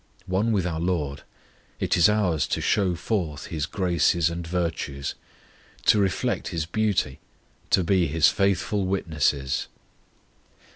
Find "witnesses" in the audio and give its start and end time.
8.87-9.67